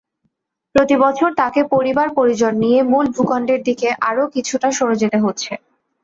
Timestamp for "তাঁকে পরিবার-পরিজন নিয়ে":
1.39-2.79